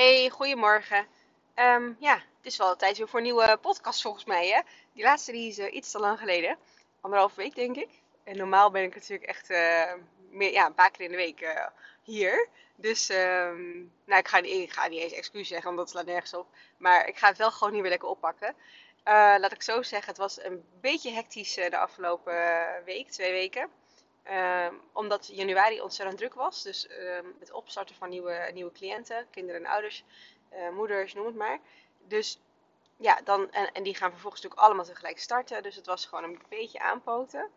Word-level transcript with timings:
Hey, 0.00 0.30
goedemorgen. 0.30 1.06
Ehm, 1.54 1.92
ja, 1.98 2.14
het 2.14 2.46
is 2.46 2.56
wel 2.56 2.76
tijd 2.76 2.98
weer 2.98 3.08
voor 3.08 3.18
een 3.18 3.24
nieuwe 3.24 3.58
podcast 3.60 4.02
volgens 4.02 4.24
mij, 4.24 4.48
hè? 4.48 4.60
Die 4.92 5.02
laatste 5.02 5.32
die 5.32 5.48
is 5.48 5.58
eh, 5.58 5.74
iets 5.74 5.90
te 5.90 5.98
lang 5.98 6.18
geleden. 6.18 6.58
Anderhalf 7.00 7.34
week, 7.34 7.54
denk 7.54 7.76
ik. 7.76 7.88
En 8.24 8.36
normaal 8.36 8.70
ben 8.70 8.82
ik 8.82 8.94
natuurlijk 8.94 9.28
echt 9.28 9.50
eh, 9.50 9.92
meer, 10.30 10.52
ja, 10.52 10.66
een 10.66 10.74
paar 10.74 10.90
keer 10.90 11.04
in 11.04 11.10
de 11.10 11.16
week 11.16 11.40
eh, 11.40 11.66
hier. 12.02 12.48
Dus, 12.76 13.08
ehm, 13.08 13.78
nou, 14.04 14.18
ik 14.18 14.28
ga, 14.28 14.40
niet, 14.40 14.72
ga 14.72 14.88
eens 14.88 15.12
excuus 15.12 15.48
zeggen, 15.48 15.66
want 15.66 15.78
dat 15.78 15.90
slaat 15.90 16.06
nergens 16.06 16.34
op. 16.34 16.46
Maar 16.78 17.08
ik 17.08 17.16
ga 17.16 17.28
het 17.28 17.38
wel 17.38 17.50
gewoon 17.50 17.72
niet 17.72 17.82
meer 17.82 17.90
lekker 17.90 18.08
oppakken. 18.08 18.54
laat 19.04 19.52
ik 19.52 19.62
zo 19.62 19.82
zeggen, 19.82 20.08
het 20.08 20.18
was 20.18 20.42
een 20.42 20.64
beetje 20.80 21.10
hectisch 21.10 21.54
de 21.54 21.78
afgelopen 21.78 22.34
week, 22.84 23.10
twee 23.10 23.32
weken. 23.32 23.70
Ehm, 24.22 24.74
omdat 24.92 25.26
januari 25.26 25.80
ontzettend 25.80 26.18
druk 26.18 26.34
was. 26.34 26.62
Dus 26.62 26.86
ehm, 26.86 27.26
het 27.38 27.52
opstarten 27.52 27.94
van 27.94 28.08
nieuwe, 28.08 28.50
nieuwe 28.54 28.72
cliënten, 28.72 29.26
kinderen 29.30 29.64
en 29.64 29.70
ouders, 29.70 30.04
uh, 30.52 30.70
moeders, 30.70 31.14
noem 31.14 31.26
het 31.26 31.34
maar. 31.34 31.58
Dus 32.06 32.40
ja, 32.96 33.20
dan, 33.24 33.50
en, 33.50 33.82
die 33.82 33.94
gaan 33.94 34.10
vervolgens 34.10 34.42
natuurlijk 34.42 34.68
allemaal 34.68 34.84
tegelijk 34.84 35.18
starten. 35.18 35.62
Dus 35.62 35.76
het 35.76 35.86
was 35.86 36.06
gewoon 36.06 36.24
een 36.24 36.42
beetje 36.48 36.80
aanpoten. 36.80 37.50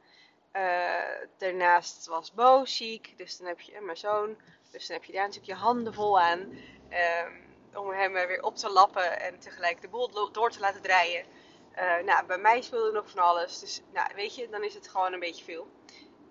Uh, 0.54 0.94
daarnaast 1.38 2.08
was 2.08 2.34
Bo 2.34 2.66
ziek, 2.66 3.18
dus 3.18 3.38
dan 3.38 3.48
heb 3.48 3.60
je 3.60 3.82
mijn 3.82 3.98
zoon. 3.98 4.38
Dus 4.72 4.88
dan 4.88 4.98
heb 4.98 5.06
je 5.06 5.14
daar 5.14 5.26
natuurlijk 5.26 5.60
je 5.60 5.66
handen 5.66 5.94
vol 5.94 6.20
aan. 6.20 6.40
Um, 6.40 7.54
om 7.76 7.90
hem 7.90 8.14
weer 8.14 8.44
op 8.44 8.56
te 8.56 8.70
lappen 8.70 9.20
en 9.20 9.40
tegelijk 9.40 9.82
de 9.82 9.88
boel 9.88 10.32
door 10.32 10.52
te 10.52 10.60
laten 10.60 10.82
draaien. 10.82 11.26
Uh, 11.76 11.98
nou, 12.06 12.26
bij 12.26 12.38
mij 12.38 12.62
speelde 12.62 12.92
nog 12.92 13.10
van 13.10 13.24
alles. 13.24 13.60
Dus 13.60 13.82
nou, 13.94 14.16
weet 14.16 14.36
je, 14.36 14.50
dan 14.50 14.64
is 14.64 14.74
het 14.74 14.88
gewoon 14.88 15.14
een 15.14 15.20
beetje 15.20 15.44
veel. 15.44 15.68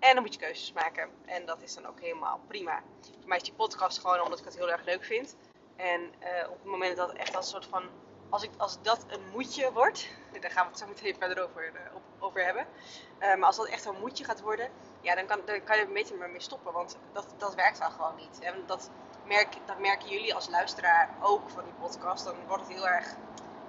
En 0.03 0.13
dan 0.13 0.23
moet 0.23 0.33
je 0.33 0.39
keuzes 0.39 0.73
maken. 0.73 1.09
En 1.25 1.45
dat 1.45 1.61
is 1.61 1.73
dan 1.73 1.85
ook 1.85 1.99
helemaal 1.99 2.39
prima. 2.47 2.83
Voor 3.19 3.27
mij 3.27 3.37
is 3.37 3.43
die 3.43 3.53
podcast 3.53 3.99
gewoon 3.99 4.21
omdat 4.21 4.39
ik 4.39 4.45
het 4.45 4.55
heel 4.55 4.71
erg 4.71 4.83
leuk 4.83 5.03
vind. 5.03 5.35
En 5.75 6.01
uh, 6.01 6.49
op 6.49 6.55
het 6.55 6.71
moment 6.71 6.97
dat 6.97 7.13
echt 7.13 7.35
als 7.35 7.49
soort 7.49 7.65
van. 7.65 7.83
Als, 8.29 8.43
ik, 8.43 8.49
als 8.57 8.81
dat 8.81 9.05
een 9.07 9.29
moedje 9.31 9.71
wordt. 9.71 10.07
Daar 10.41 10.51
gaan 10.51 10.63
we 10.63 10.69
het 10.69 10.79
zo 10.79 10.87
meteen 10.87 11.15
verder 11.19 11.43
over, 11.43 11.71
uh, 11.73 11.95
op, 11.95 12.01
over 12.19 12.45
hebben. 12.45 12.67
Uh, 13.19 13.35
maar 13.35 13.45
als 13.45 13.55
dat 13.55 13.67
echt 13.67 13.85
een 13.85 13.99
moedje 13.99 14.23
gaat 14.23 14.41
worden. 14.41 14.69
Ja, 15.01 15.15
dan 15.15 15.25
kan, 15.25 15.41
dan 15.45 15.63
kan 15.63 15.75
je 15.75 15.81
er 15.81 15.87
een 15.87 15.93
beetje 15.93 16.15
mee 16.15 16.41
stoppen. 16.41 16.73
Want 16.73 16.97
dat, 17.11 17.33
dat 17.37 17.55
werkt 17.55 17.79
dan 17.79 17.91
gewoon 17.91 18.15
niet. 18.15 18.39
En 18.39 18.63
dat, 18.65 18.89
merk, 19.25 19.55
dat 19.65 19.79
merken 19.79 20.09
jullie 20.09 20.35
als 20.35 20.49
luisteraar 20.49 21.09
ook 21.21 21.49
van 21.49 21.63
die 21.63 21.73
podcast. 21.73 22.25
Dan 22.25 22.35
wordt 22.47 22.63
het 22.63 22.73
heel 22.73 22.87
erg 22.87 23.15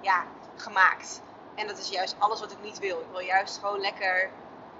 ja, 0.00 0.26
gemaakt. 0.56 1.22
En 1.54 1.66
dat 1.66 1.78
is 1.78 1.88
juist 1.88 2.16
alles 2.18 2.40
wat 2.40 2.52
ik 2.52 2.62
niet 2.62 2.78
wil. 2.78 3.00
Ik 3.00 3.10
wil 3.10 3.20
juist 3.20 3.58
gewoon 3.58 3.80
lekker 3.80 4.30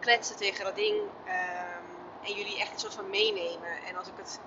kletsen 0.05 0.37
tegen 0.37 0.65
dat 0.65 0.77
ding. 0.77 0.97
Um, 0.97 1.87
en 2.23 2.33
jullie 2.35 2.61
echt 2.61 2.73
een 2.73 2.79
soort 2.79 2.95
van 2.95 3.11
meenemen. 3.11 3.73
En 3.87 3.97
als 3.97 4.09
ik 4.09 4.17
het 4.17 4.41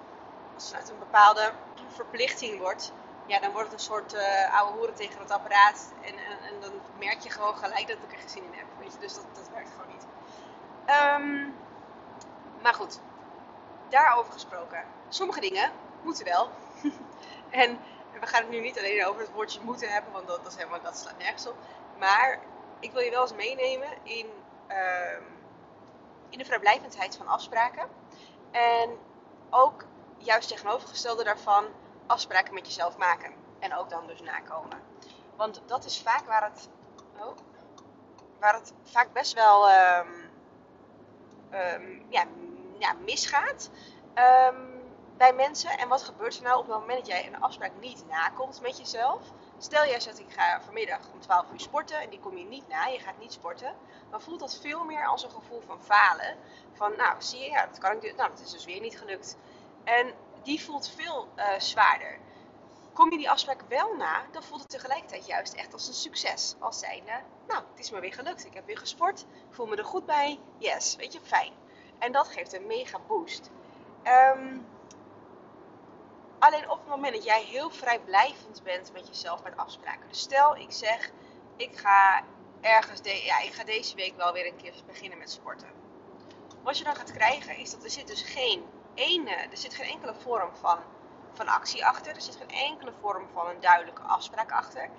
als 0.54 0.72
het 0.74 0.90
een 0.90 1.00
bepaalde 1.00 1.52
verplichting 1.88 2.60
wordt, 2.60 2.92
ja, 3.26 3.40
dan 3.40 3.52
wordt 3.52 3.72
het 3.72 3.80
een 3.80 3.86
soort 3.86 4.14
uh, 4.14 4.60
oude 4.60 4.78
hoeren 4.78 4.96
tegen 4.96 5.20
het 5.20 5.32
apparaat. 5.32 5.94
En, 6.02 6.14
en, 6.48 6.62
dan 6.62 6.72
merk 7.00 7.20
je 7.20 7.30
gewoon 7.30 7.58
gelijk 7.58 7.88
dat 7.88 7.98
ik 7.98 8.12
er 8.12 8.18
geen 8.18 8.30
zin 8.30 8.44
in 8.44 8.54
heb. 8.54 8.66
Weet 8.80 8.94
je? 8.94 9.00
Dus 9.00 9.14
dat, 9.14 9.26
dat 9.34 9.50
werkt 9.54 9.70
gewoon 9.70 9.94
niet. 9.94 10.06
Um, 10.88 11.56
maar 12.62 12.74
goed, 12.74 13.00
daarover 13.90 14.34
gesproken. 14.34 14.84
Sommige 15.10 15.40
dingen 15.40 15.72
moeten 16.02 16.26
wel. 16.26 16.50
en 17.64 17.80
we 18.20 18.28
gaan 18.28 18.42
het 18.42 18.50
nu 18.50 18.60
niet 18.60 18.78
alleen 18.78 19.06
over 19.06 19.22
het 19.22 19.32
woordje 19.32 19.60
moeten 19.64 19.90
hebben, 19.90 20.12
want 20.12 20.28
dat, 20.28 20.44
dat, 20.44 20.58
helemaal, 20.58 20.82
dat 20.82 20.98
slaat 20.98 21.18
nergens 21.18 21.48
op. 21.48 21.56
Maar 21.98 22.40
ik 22.80 22.92
wil 22.92 23.02
je 23.02 23.12
wel 23.12 23.22
eens 23.22 23.34
meenemen 23.34 23.90
in 24.04 24.26
um, 24.70 25.37
in 26.30 26.38
de 26.38 26.46
vrijblijvendheid 26.46 27.18
van 27.18 27.28
afspraken. 27.28 27.90
En 28.52 28.98
ook 29.50 29.86
juist 30.18 30.48
tegenovergestelde 30.48 31.24
daarvan 31.24 31.66
afspraken 32.06 32.54
met 32.54 32.66
jezelf 32.66 32.98
maken. 32.98 33.34
En 33.60 33.76
ook 33.76 33.90
dan 33.90 34.08
dus 34.08 34.22
nakomen. 34.22 34.82
Want 35.36 35.62
dat 35.66 35.86
is 35.86 36.02
vaak 36.02 36.26
waar 36.26 36.44
het, 36.44 36.70
oh, 37.20 37.38
waar 38.40 38.54
het 38.54 38.74
vaak 38.84 39.14
best 39.14 39.34
wel 39.34 39.70
um, 39.70 40.30
um, 41.54 42.06
ja, 42.80 42.94
misgaat 43.06 43.70
um, 44.16 44.82
bij 45.18 45.34
mensen. 45.34 45.70
En 45.70 45.88
wat 45.88 46.04
gebeurt 46.04 46.38
er 46.38 46.44
nou 46.44 46.60
op 46.60 46.68
het 46.68 46.80
moment 46.80 46.98
dat 46.98 47.08
jij 47.08 47.28
een 47.28 47.42
afspraak 47.42 47.72
niet 47.80 48.06
nakomt 48.08 48.62
met 48.62 48.78
jezelf? 48.78 49.22
Stel 49.60 49.86
jij 49.86 50.00
zegt 50.00 50.20
ik 50.20 50.32
ga 50.32 50.62
vanmiddag 50.62 51.00
om 51.14 51.20
12 51.20 51.52
uur 51.52 51.60
sporten 51.60 52.00
en 52.00 52.10
die 52.10 52.20
kom 52.20 52.38
je 52.38 52.46
niet 52.46 52.68
na, 52.68 52.86
je 52.86 53.00
gaat 53.00 53.20
niet 53.20 53.34
sporten. 53.34 53.76
Dan 54.10 54.22
voelt 54.22 54.40
dat 54.40 54.60
veel 54.62 54.84
meer 54.84 55.06
als 55.06 55.24
een 55.24 55.32
gevoel 55.32 55.62
van 55.62 55.82
falen. 55.82 56.38
Van 56.74 56.94
nou 56.98 57.22
zie 57.22 57.40
je, 57.40 57.50
ja, 57.50 57.66
dat 57.66 57.78
kan 57.78 57.92
ik 57.92 58.16
nou 58.16 58.30
dat 58.30 58.40
is 58.40 58.52
dus 58.52 58.66
weer 58.66 58.82
niet 58.82 59.00
gelukt. 59.00 59.38
En 59.84 60.14
die 60.44 60.64
voelt 60.64 60.90
veel 60.90 61.28
uh, 61.36 61.60
zwaarder. 61.60 62.20
Kom 62.94 63.12
je 63.12 63.18
die 63.18 63.30
afspraak 63.30 63.62
wel 63.68 63.96
na, 63.96 64.26
dan 64.32 64.44
voelt 64.44 64.62
het 64.62 64.70
tegelijkertijd 64.70 65.26
juist 65.26 65.54
echt 65.54 65.74
als 65.74 65.88
een 65.88 65.94
succes. 65.94 66.56
Als 66.60 66.80
zijnde, 66.80 67.22
nou 67.48 67.64
het 67.72 67.80
is 67.80 67.92
me 67.92 68.00
weer 68.00 68.14
gelukt, 68.14 68.46
ik 68.46 68.54
heb 68.54 68.66
weer 68.66 68.78
gesport, 68.78 69.26
voel 69.50 69.66
me 69.66 69.76
er 69.76 69.86
goed 69.86 70.06
bij, 70.06 70.40
yes, 70.58 70.96
weet 70.96 71.14
je, 71.14 71.20
fijn. 71.24 71.54
En 72.00 72.12
dat 72.12 72.28
geeft 72.28 72.54
een 72.54 72.68
mega 72.68 73.00
boost. 73.08 73.50
Um, 74.36 74.66
Alleen 76.40 76.70
op 76.70 76.80
het 76.80 76.88
moment 76.88 77.14
dat 77.14 77.24
jij 77.24 77.44
heel 77.44 77.70
vrijblijvend 77.70 78.64
bent 78.64 78.94
met 78.94 79.08
jezelf 79.08 79.44
met 79.44 79.58
afspraken. 79.58 80.08
Dus 80.08 80.20
stel, 80.20 80.56
ik 80.56 80.72
zeg, 80.72 81.12
ik 81.56 81.78
ga 81.78 82.24
ergens, 82.62 83.00
ja, 83.04 83.40
ik 83.40 83.54
ga 83.54 83.64
deze 83.64 83.96
week 83.96 84.16
wel 84.16 84.34
weer 84.34 84.46
een 84.48 84.56
keer 84.56 84.74
beginnen 84.86 85.18
met 85.18 85.32
sporten. 85.32 85.70
Wat 86.64 86.78
je 86.78 86.84
dan 86.84 86.96
gaat 86.96 87.12
krijgen 87.12 87.58
is 87.58 87.72
dat 87.72 87.84
er 87.84 87.90
zit 87.90 88.08
dus 88.08 88.22
geen 88.22 88.66
ene, 88.94 89.32
er 89.32 89.58
zit 89.58 89.74
geen 89.74 89.90
enkele 89.90 90.14
vorm 90.14 90.56
van, 90.56 90.80
van 91.34 91.48
actie 91.48 91.86
achter. 91.86 92.16
Er 92.16 92.22
zit 92.22 92.36
geen 92.36 92.72
enkele 92.72 92.92
vorm 93.02 93.28
van 93.34 93.48
een 93.48 93.60
duidelijke 93.60 94.02
afspraak 94.02 94.52
achter. 94.52 94.90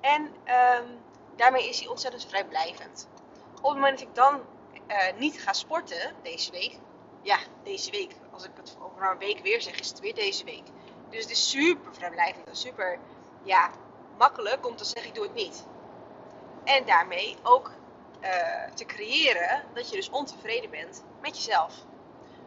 En 0.00 0.22
um, 0.22 1.00
daarmee 1.36 1.68
is 1.68 1.78
hij 1.78 1.88
ontzettend 1.88 2.26
vrijblijvend. 2.26 3.08
Op 3.56 3.64
het 3.64 3.74
moment 3.74 3.98
dat 3.98 4.08
ik 4.08 4.14
dan 4.14 4.40
uh, 4.88 5.18
niet 5.18 5.40
ga 5.40 5.52
sporten 5.52 6.14
deze 6.22 6.50
week, 6.50 6.78
ja, 7.22 7.38
deze 7.62 7.90
week, 7.90 8.14
als 8.32 8.44
ik 8.44 8.50
het 8.56 8.76
over 8.80 9.10
een 9.10 9.18
week 9.18 9.38
weer 9.38 9.62
zeg, 9.62 9.80
is 9.80 9.88
het 9.88 10.00
weer 10.00 10.14
deze 10.14 10.44
week. 10.44 10.66
Dus 11.10 11.20
het 11.20 11.30
is 11.30 11.50
super 11.50 11.94
vrijblijvend 11.94 12.48
en 12.48 12.56
super 12.56 12.98
ja, 13.42 13.70
makkelijk 14.18 14.66
om 14.66 14.76
te 14.76 14.84
zeggen: 14.84 15.08
ik 15.08 15.14
doe 15.14 15.24
het 15.24 15.34
niet. 15.34 15.66
En 16.64 16.86
daarmee 16.86 17.36
ook 17.42 17.70
uh, 18.20 18.64
te 18.74 18.84
creëren 18.84 19.64
dat 19.74 19.90
je 19.90 19.96
dus 19.96 20.10
ontevreden 20.10 20.70
bent 20.70 21.04
met 21.20 21.36
jezelf. 21.36 21.74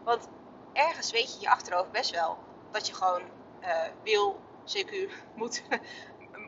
Want 0.04 0.30
ergens 0.74 1.12
weet 1.12 1.34
je 1.34 1.40
je 1.40 1.50
achterhoofd 1.50 1.92
best 1.92 2.12
wel 2.12 2.38
dat 2.72 2.88
je 2.88 2.94
gewoon 2.94 3.22
uh, 3.62 3.84
wil, 4.04 4.40
CQ, 4.66 5.12
moet, 5.36 5.64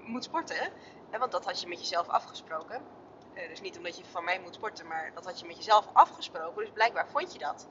moet 0.06 0.24
sporten. 0.24 0.72
Want 1.20 1.32
dat 1.32 1.46
had 1.46 1.62
je 1.62 1.68
met 1.68 1.80
jezelf 1.80 2.08
afgesproken. 2.08 2.82
Uh, 3.34 3.48
dus 3.48 3.62
niet 3.62 3.78
omdat 3.78 3.98
je 3.98 4.06
van 4.06 4.24
mij 4.24 4.40
moet 4.40 4.56
sporten, 4.56 4.88
maar 4.88 5.12
dat 5.14 5.26
had 5.26 5.40
je 5.40 5.46
met 5.46 5.58
jezelf 5.58 5.86
afgesproken. 5.94 6.62
Dus 6.62 6.74
blijkbaar 6.74 7.08
vond 7.08 7.34
je 7.34 7.40
dat. 7.40 7.68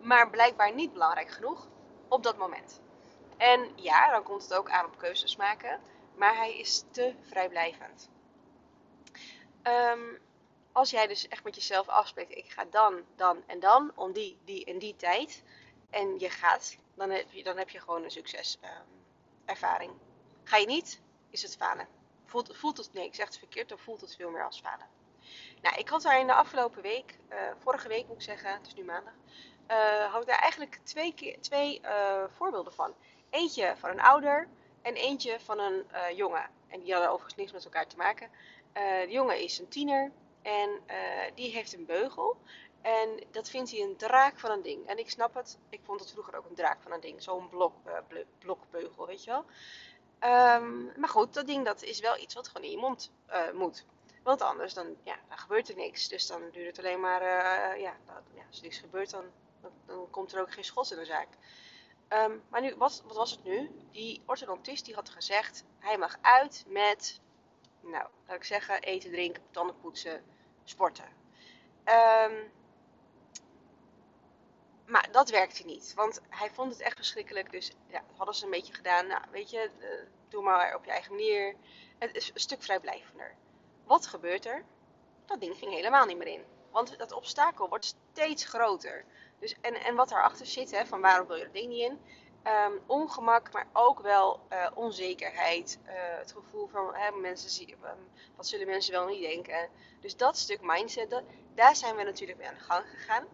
Maar 0.00 0.30
blijkbaar 0.30 0.74
niet 0.74 0.92
belangrijk 0.92 1.30
genoeg 1.30 1.68
op 2.08 2.22
dat 2.22 2.36
moment. 2.36 2.80
En 3.36 3.70
ja, 3.74 4.10
dan 4.10 4.22
komt 4.22 4.42
het 4.42 4.54
ook 4.54 4.70
aan 4.70 4.84
op 4.84 4.98
keuzes 4.98 5.36
maken. 5.36 5.80
Maar 6.14 6.36
hij 6.36 6.58
is 6.58 6.84
te 6.90 7.14
vrijblijvend. 7.20 8.10
Um, 9.62 10.18
als 10.72 10.90
jij 10.90 11.06
dus 11.06 11.28
echt 11.28 11.44
met 11.44 11.54
jezelf 11.54 11.88
afspreekt, 11.88 12.36
ik 12.36 12.50
ga 12.50 12.64
dan, 12.70 13.02
dan 13.16 13.42
en 13.46 13.60
dan, 13.60 13.92
om 13.94 14.12
die, 14.12 14.38
die 14.44 14.64
en 14.64 14.78
die 14.78 14.96
tijd. 14.96 15.42
En 15.90 16.18
je 16.18 16.30
gaat, 16.30 16.76
dan 16.94 17.10
heb 17.10 17.30
je, 17.30 17.42
dan 17.42 17.56
heb 17.56 17.68
je 17.68 17.80
gewoon 17.80 18.04
een 18.04 18.10
succeservaring. 18.10 19.90
Um, 19.90 20.00
ga 20.44 20.56
je 20.56 20.66
niet, 20.66 21.00
is 21.30 21.42
het 21.42 21.56
falen. 21.56 21.88
Voelt, 22.24 22.56
voelt 22.56 22.76
het, 22.76 22.92
nee, 22.92 23.06
ik 23.06 23.14
zeg 23.14 23.26
het 23.26 23.38
verkeerd, 23.38 23.68
dan 23.68 23.78
voelt 23.78 24.00
het 24.00 24.16
veel 24.16 24.30
meer 24.30 24.44
als 24.44 24.60
falen. 24.60 24.86
Nou, 25.62 25.76
ik 25.76 25.88
had 25.88 26.02
daar 26.02 26.20
in 26.20 26.26
de 26.26 26.34
afgelopen 26.34 26.82
week, 26.82 27.18
uh, 27.30 27.38
vorige 27.58 27.88
week 27.88 28.06
moet 28.06 28.16
ik 28.16 28.22
zeggen, 28.22 28.52
het 28.52 28.66
is 28.66 28.74
nu 28.74 28.84
maandag, 28.84 29.14
uh, 29.70 30.12
had 30.12 30.20
ik 30.20 30.28
daar 30.28 30.38
eigenlijk 30.38 30.80
twee, 30.82 31.38
twee 31.40 31.80
uh, 31.82 32.24
voorbeelden 32.28 32.72
van. 32.72 32.94
Eentje 33.30 33.74
van 33.76 33.90
een 33.90 34.00
ouder 34.00 34.48
en 34.82 34.94
eentje 34.94 35.40
van 35.40 35.58
een 35.58 35.86
uh, 35.92 36.16
jongen. 36.16 36.50
En 36.68 36.80
die 36.80 36.92
hadden 36.92 37.10
overigens 37.10 37.36
niks 37.36 37.52
met 37.52 37.64
elkaar 37.64 37.86
te 37.86 37.96
maken. 37.96 38.30
Uh, 38.76 39.00
de 39.00 39.10
jongen 39.10 39.38
is 39.38 39.58
een 39.58 39.68
tiener 39.68 40.12
en 40.42 40.70
uh, 40.70 40.94
die 41.34 41.50
heeft 41.50 41.72
een 41.74 41.86
beugel. 41.86 42.36
En 42.80 43.24
dat 43.30 43.48
vindt 43.48 43.70
hij 43.70 43.80
een 43.80 43.96
draak 43.96 44.38
van 44.38 44.50
een 44.50 44.62
ding. 44.62 44.86
En 44.86 44.98
ik 44.98 45.10
snap 45.10 45.34
het, 45.34 45.58
ik 45.68 45.80
vond 45.84 46.00
het 46.00 46.10
vroeger 46.10 46.36
ook 46.36 46.48
een 46.48 46.54
draak 46.54 46.82
van 46.82 46.92
een 46.92 47.00
ding. 47.00 47.22
Zo'n 47.22 47.48
blok, 47.48 47.74
blokbeugel, 48.38 49.06
weet 49.06 49.24
je 49.24 49.30
wel. 49.30 49.44
Um, 50.54 50.92
maar 50.96 51.08
goed, 51.08 51.34
dat 51.34 51.46
ding 51.46 51.64
dat 51.64 51.82
is 51.82 52.00
wel 52.00 52.18
iets 52.18 52.34
wat 52.34 52.48
gewoon 52.48 52.66
in 52.66 52.70
je 52.70 52.78
mond 52.78 53.12
moet. 53.52 53.84
Want 54.22 54.42
anders 54.42 54.74
dan, 54.74 54.96
ja, 55.02 55.16
gebeurt 55.28 55.68
er 55.68 55.76
niks. 55.76 56.08
Dus 56.08 56.26
dan 56.26 56.40
duurt 56.52 56.76
het 56.76 56.78
alleen 56.78 57.00
maar, 57.00 57.22
ja, 57.78 57.96
dat, 58.06 58.22
ja, 58.34 58.42
als 58.48 58.56
er 58.56 58.62
niks 58.62 58.78
gebeurt 58.78 59.10
dan, 59.10 59.24
dan, 59.60 59.70
dan 59.86 60.10
komt 60.10 60.32
er 60.32 60.40
ook 60.40 60.52
geen 60.52 60.64
schot 60.64 60.90
in 60.90 60.98
de 60.98 61.04
zaak. 61.04 61.28
Um, 62.08 62.42
maar 62.48 62.60
nu, 62.60 62.74
wat, 62.76 63.02
wat, 63.06 63.16
was 63.16 63.30
het 63.30 63.44
nu? 63.44 63.70
Die 63.90 64.22
orthodontist 64.26 64.84
die 64.84 64.94
had 64.94 65.08
gezegd, 65.08 65.64
hij 65.78 65.98
mag 65.98 66.18
uit 66.20 66.64
met, 66.68 67.20
nou, 67.80 68.06
laat 68.26 68.36
ik 68.36 68.44
zeggen, 68.44 68.82
eten, 68.82 69.10
drinken, 69.10 69.42
tanden 69.50 69.78
poetsen, 69.80 70.24
sporten. 70.64 71.08
Um, 71.84 72.52
maar 74.86 75.08
dat 75.12 75.30
werkte 75.30 75.64
niet, 75.64 75.94
want 75.94 76.20
hij 76.28 76.50
vond 76.50 76.72
het 76.72 76.80
echt 76.80 76.96
verschrikkelijk. 76.96 77.50
Dus 77.50 77.72
ja, 77.86 78.02
hadden 78.16 78.34
ze 78.34 78.44
een 78.44 78.50
beetje 78.50 78.74
gedaan. 78.74 79.06
Nou, 79.06 79.22
weet 79.30 79.50
je, 79.50 79.70
uh, 79.78 79.86
doe 80.28 80.42
maar 80.42 80.74
op 80.74 80.84
je 80.84 80.90
eigen 80.90 81.12
manier. 81.12 81.54
Het 81.98 82.14
is 82.14 82.30
een 82.34 82.40
stuk 82.40 82.62
vrijblijvender. 82.62 83.34
Wat 83.84 84.06
gebeurt 84.06 84.46
er? 84.46 84.64
Dat 85.24 85.40
ding 85.40 85.56
ging 85.56 85.72
helemaal 85.72 86.06
niet 86.06 86.16
meer 86.16 86.26
in. 86.26 86.44
Want 86.70 86.98
dat 86.98 87.12
obstakel 87.12 87.68
wordt 87.68 87.96
steeds 88.12 88.44
groter. 88.44 89.04
Dus, 89.38 89.56
en, 89.60 89.74
en 89.74 89.94
wat 89.94 90.08
daarachter 90.08 90.46
zit, 90.46 90.70
hè, 90.70 90.86
van 90.86 91.00
waarom 91.00 91.26
wil 91.26 91.36
je 91.36 91.44
dat 91.44 91.52
ding 91.52 91.68
niet 91.68 91.90
in? 91.90 92.00
Ehm, 92.42 92.72
ongemak, 92.86 93.52
maar 93.52 93.66
ook 93.72 94.00
wel 94.00 94.40
uh, 94.52 94.66
onzekerheid. 94.74 95.78
Uh, 95.86 95.92
het 95.94 96.32
gevoel 96.32 96.66
van 96.66 96.94
hè, 96.94 97.10
mensen 97.10 97.68
um, 97.70 97.76
wat 98.36 98.46
zullen 98.46 98.66
mensen 98.66 98.92
wel 98.92 99.06
niet 99.06 99.22
denken. 99.22 99.68
Dus 100.00 100.16
dat 100.16 100.36
stuk 100.36 100.60
mindset, 100.62 101.22
daar 101.54 101.76
zijn 101.76 101.96
we 101.96 102.02
natuurlijk 102.02 102.38
mee 102.38 102.48
aan 102.48 102.54
de 102.54 102.60
gang 102.60 102.84
gegaan. 102.90 103.24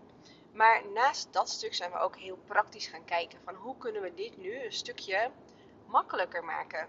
Maar 0.53 0.83
naast 0.95 1.33
dat 1.33 1.49
stuk 1.49 1.75
zijn 1.75 1.91
we 1.91 1.99
ook 1.99 2.17
heel 2.17 2.39
praktisch 2.47 2.87
gaan 2.87 3.05
kijken 3.05 3.39
van 3.45 3.55
hoe 3.55 3.77
kunnen 3.77 4.03
we 4.03 4.15
dit 4.15 4.37
nu 4.37 4.65
een 4.65 4.73
stukje 4.73 5.31
makkelijker 5.87 6.45
maken. 6.45 6.89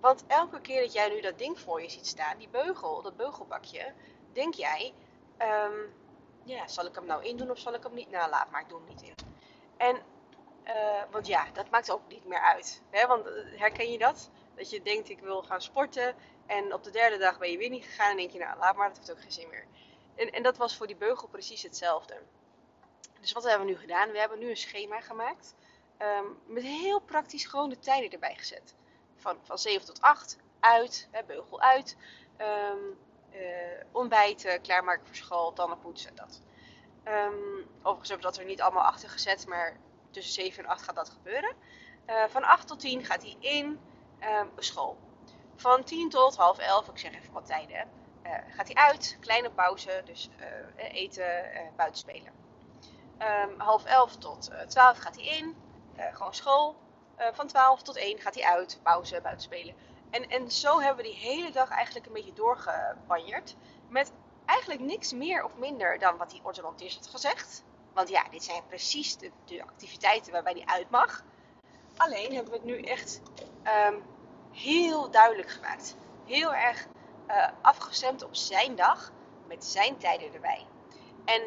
Want 0.00 0.24
elke 0.26 0.60
keer 0.60 0.82
dat 0.82 0.92
jij 0.92 1.08
nu 1.08 1.20
dat 1.20 1.38
ding 1.38 1.58
voor 1.60 1.82
je 1.82 1.90
ziet 1.90 2.06
staan, 2.06 2.38
die 2.38 2.48
beugel, 2.48 3.02
dat 3.02 3.16
beugelbakje, 3.16 3.92
denk 4.32 4.54
jij, 4.54 4.94
um, 5.38 5.92
ja, 6.44 6.68
zal 6.68 6.86
ik 6.86 6.94
hem 6.94 7.06
nou 7.06 7.24
in 7.24 7.36
doen 7.36 7.50
of 7.50 7.58
zal 7.58 7.74
ik 7.74 7.82
hem 7.82 7.94
niet? 7.94 8.10
Nou, 8.10 8.30
laat 8.30 8.50
maar, 8.50 8.60
ik 8.60 8.68
doe 8.68 8.78
hem 8.78 8.88
niet 8.88 9.02
in. 9.02 9.14
En, 9.76 10.02
uh, 10.64 11.02
want 11.10 11.26
ja, 11.26 11.46
dat 11.52 11.70
maakt 11.70 11.90
ook 11.90 12.08
niet 12.08 12.24
meer 12.24 12.40
uit. 12.40 12.82
Hè? 12.90 13.06
Want 13.06 13.26
uh, 13.26 13.58
herken 13.58 13.90
je 13.90 13.98
dat? 13.98 14.30
Dat 14.54 14.70
je 14.70 14.82
denkt, 14.82 15.08
ik 15.08 15.20
wil 15.20 15.42
gaan 15.42 15.62
sporten 15.62 16.14
en 16.46 16.74
op 16.74 16.84
de 16.84 16.90
derde 16.90 17.18
dag 17.18 17.38
ben 17.38 17.50
je 17.50 17.58
weer 17.58 17.70
niet 17.70 17.84
gegaan 17.84 18.10
en 18.10 18.16
denk 18.16 18.30
je, 18.30 18.38
nou, 18.38 18.58
laat 18.58 18.76
maar, 18.76 18.88
dat 18.88 18.96
heeft 18.96 19.10
ook 19.10 19.20
geen 19.20 19.32
zin 19.32 19.48
meer. 19.48 19.66
En, 20.14 20.32
en 20.32 20.42
dat 20.42 20.56
was 20.56 20.76
voor 20.76 20.86
die 20.86 20.96
beugel 20.96 21.28
precies 21.28 21.62
hetzelfde. 21.62 22.22
Dus 23.20 23.32
wat 23.32 23.44
hebben 23.44 23.66
we 23.66 23.72
nu 23.72 23.78
gedaan? 23.78 24.10
We 24.10 24.18
hebben 24.18 24.38
nu 24.38 24.50
een 24.50 24.56
schema 24.56 25.00
gemaakt. 25.00 25.54
Um, 25.98 26.38
met 26.46 26.62
heel 26.62 27.00
praktisch 27.00 27.44
gewoon 27.44 27.68
de 27.68 27.78
tijden 27.78 28.10
erbij 28.10 28.34
gezet. 28.34 28.74
Van, 29.16 29.38
van 29.42 29.58
7 29.58 29.86
tot 29.86 30.00
8, 30.00 30.38
uit, 30.60 31.08
hè, 31.10 31.24
beugel 31.24 31.60
uit. 31.60 31.96
Uh, 32.40 32.46
ontbijten, 33.92 34.60
klaarmaken 34.60 35.06
voor 35.06 35.16
school, 35.16 35.52
tanden 35.52 35.78
poetsen, 35.78 36.14
dat. 36.14 36.40
Um, 37.04 37.68
overigens 37.78 38.08
hebben 38.08 38.26
we 38.26 38.32
dat 38.32 38.36
er 38.36 38.44
niet 38.44 38.60
allemaal 38.60 38.82
achter 38.82 39.08
gezet, 39.08 39.46
maar 39.46 39.76
tussen 40.10 40.32
7 40.32 40.64
en 40.64 40.70
8 40.70 40.82
gaat 40.82 40.94
dat 40.94 41.10
gebeuren. 41.10 41.54
Uh, 42.06 42.24
van 42.28 42.44
8 42.44 42.66
tot 42.66 42.80
10 42.80 43.04
gaat 43.04 43.22
hij 43.22 43.36
in 43.38 43.80
school. 44.58 44.98
Van 45.56 45.84
10 45.84 46.08
tot 46.10 46.36
half 46.36 46.58
11, 46.58 46.88
ik 46.88 46.98
zeg 46.98 47.14
even 47.14 47.32
wat 47.32 47.46
tijden, 47.46 47.88
uh, 48.26 48.32
gaat 48.56 48.66
hij 48.66 48.74
uit. 48.74 49.16
Kleine 49.20 49.50
pauze, 49.50 50.02
dus 50.04 50.28
eten, 50.76 51.44
buiten 51.76 51.98
spelen. 51.98 52.32
Um, 53.18 53.60
half 53.60 53.84
11 53.84 54.16
tot 54.16 54.50
12 54.68 54.98
gaat 54.98 55.16
hij 55.16 55.24
in. 55.24 55.56
Uh, 55.96 56.04
gewoon 56.14 56.34
school. 56.34 56.76
Uh, 57.18 57.26
van 57.32 57.46
12 57.46 57.82
tot 57.82 57.96
1 57.96 58.18
gaat 58.18 58.34
hij 58.34 58.44
uit. 58.44 58.80
Pauze, 58.82 59.20
buiten 59.20 59.44
spelen. 59.44 59.74
En, 60.14 60.28
en 60.28 60.50
zo 60.50 60.80
hebben 60.80 61.04
we 61.04 61.10
die 61.10 61.20
hele 61.20 61.50
dag 61.50 61.68
eigenlijk 61.68 62.06
een 62.06 62.12
beetje 62.12 62.32
doorgebanjerd. 62.32 63.56
Met 63.88 64.12
eigenlijk 64.44 64.80
niks 64.80 65.12
meer 65.12 65.44
of 65.44 65.56
minder 65.56 65.98
dan 65.98 66.16
wat 66.16 66.30
die 66.30 66.40
orthodontist 66.42 66.96
had 66.96 67.06
gezegd. 67.06 67.64
Want 67.92 68.08
ja, 68.08 68.28
dit 68.30 68.44
zijn 68.44 68.66
precies 68.66 69.16
de, 69.16 69.62
activiteiten 69.62 70.32
waarbij 70.32 70.52
hij 70.52 70.74
uit 70.74 70.90
mag. 70.90 71.24
Alleen 71.96 72.34
hebben 72.34 72.52
we 72.52 72.58
het 72.58 72.66
nu 72.66 72.80
echt 72.80 73.20
um, 73.88 74.02
heel 74.52 75.10
duidelijk 75.10 75.50
gemaakt. 75.50 75.96
Heel 76.24 76.54
erg 76.54 76.86
uh, 77.28 77.48
afgestemd 77.62 78.24
op 78.24 78.34
zijn 78.34 78.76
dag. 78.76 79.12
Met 79.46 79.64
zijn 79.64 79.96
tijden 79.96 80.34
erbij. 80.34 80.66
En 81.24 81.42